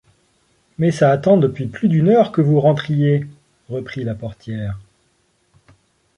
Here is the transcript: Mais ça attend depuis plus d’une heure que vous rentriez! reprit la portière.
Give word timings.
Mais 0.79 0.89
ça 0.89 1.11
attend 1.11 1.37
depuis 1.37 1.67
plus 1.67 1.87
d’une 1.87 2.09
heure 2.09 2.31
que 2.31 2.41
vous 2.41 2.59
rentriez! 2.59 3.27
reprit 3.69 4.03
la 4.03 4.15
portière. 4.15 4.79